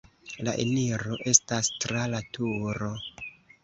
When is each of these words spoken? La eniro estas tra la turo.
La 0.47 0.53
eniro 0.63 1.19
estas 1.33 1.71
tra 1.87 2.11
la 2.17 2.27
turo. 2.39 2.95